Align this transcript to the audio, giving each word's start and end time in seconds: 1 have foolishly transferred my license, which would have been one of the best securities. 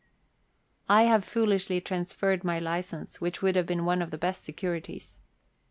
1 0.87 1.05
have 1.05 1.23
foolishly 1.23 1.79
transferred 1.79 2.43
my 2.43 2.57
license, 2.57 3.21
which 3.21 3.43
would 3.43 3.55
have 3.55 3.67
been 3.67 3.85
one 3.85 4.01
of 4.01 4.09
the 4.09 4.17
best 4.17 4.43
securities. 4.43 5.15